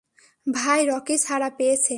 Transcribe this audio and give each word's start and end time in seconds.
ভাই, 0.47 0.79
রকি 0.85 1.15
ছাড়া 1.17 1.49
পেয়েছে। 1.57 1.89